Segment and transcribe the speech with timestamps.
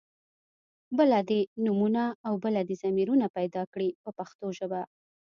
[0.97, 4.81] بله دې نومونه او بله دې ضمیرونه پیدا کړي په پښتو ژبه.